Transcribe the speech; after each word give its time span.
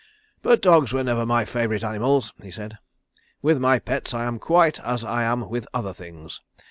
"But 0.41 0.63
dogs 0.63 0.91
were 0.93 1.03
never 1.03 1.27
my 1.27 1.45
favourite 1.45 1.83
animals," 1.83 2.33
he 2.41 2.49
said. 2.49 2.79
"With 3.43 3.59
my 3.59 3.77
pets 3.77 4.15
I 4.15 4.25
am 4.25 4.39
quite 4.39 4.79
as 4.79 5.03
I 5.03 5.21
am 5.21 5.47
with 5.47 5.67
other 5.75 5.93
things. 5.93 6.41